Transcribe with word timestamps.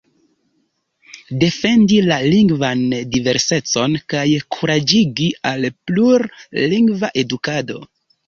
Defendi 1.41 1.97
la 2.11 2.15
lingvan 2.35 2.79
diversecon 3.17 3.93
kaj 4.13 4.25
kuraĝigi 4.55 5.29
al 5.51 5.69
plur-lingva 5.91 7.13
edukado. 7.25 7.79